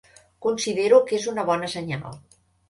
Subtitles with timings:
[0.45, 2.19] Considero que és una bona senyal.